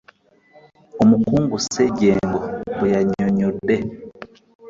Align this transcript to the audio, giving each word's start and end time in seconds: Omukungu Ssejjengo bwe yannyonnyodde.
Omukungu 1.01 1.55
Ssejjengo 1.61 2.39
bwe 2.77 2.87
yannyonnyodde. 2.93 3.77